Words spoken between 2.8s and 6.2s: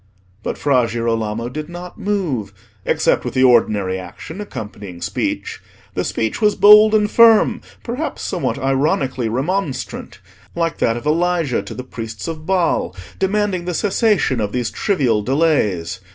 except with the ordinary action accompanying speech. The